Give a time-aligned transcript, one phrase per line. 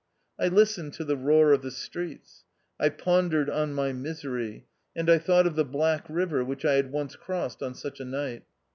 [0.39, 2.43] I listened to the roar of the streets.
[2.79, 6.91] I pondered on my misery; and I thought of the black river which T had
[6.91, 8.41] once crossed on such a night.